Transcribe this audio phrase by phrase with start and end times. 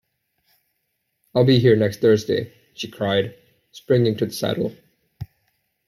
[1.35, 3.35] ‘I’ll be here next Thursday,’ she cried,
[3.71, 4.75] springing to the saddle.